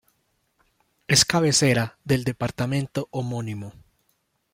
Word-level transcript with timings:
Es 1.07 1.25
cabecera 1.25 1.95
del 2.03 2.23
departamento 2.23 3.07
homónimo. 3.11 3.71